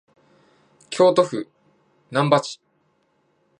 [0.89, 1.47] 京都府
[2.09, 2.59] 南丹市